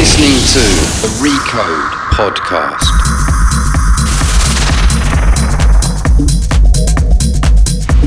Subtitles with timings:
[0.00, 0.62] listening to
[1.02, 2.90] the Recode Podcast.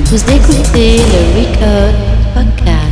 [0.10, 1.96] Vous écoutez le Recode
[2.34, 2.83] Podcast.